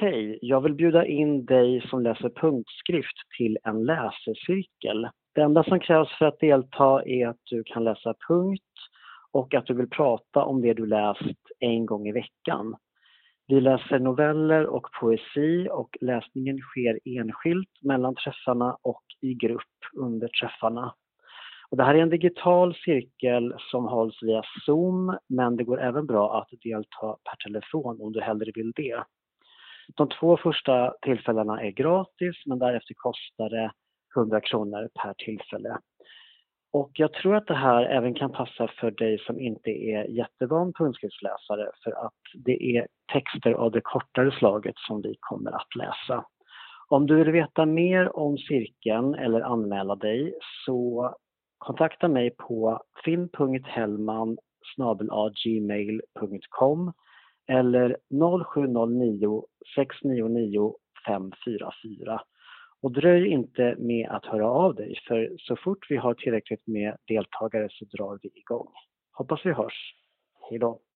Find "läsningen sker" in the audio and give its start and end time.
16.00-16.98